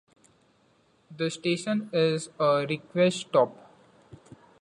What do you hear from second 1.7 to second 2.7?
is a